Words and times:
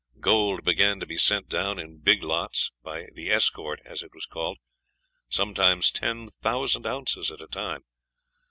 Gold 0.19 0.63
began 0.63 0.99
to 0.99 1.05
be 1.05 1.15
sent 1.17 1.47
down 1.47 1.77
in 1.77 1.99
big 1.99 2.23
lots, 2.23 2.71
by 2.81 3.09
the 3.13 3.29
Escort, 3.29 3.79
as 3.85 4.01
it 4.01 4.15
was 4.15 4.25
called 4.25 4.57
sometimes 5.29 5.91
ten 5.91 6.27
thousand 6.31 6.87
ounces 6.87 7.29
at 7.29 7.39
a 7.39 7.45
time. 7.45 7.83